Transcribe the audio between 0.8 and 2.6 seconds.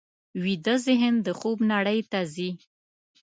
ذهن د خوب نړۍ ته ځي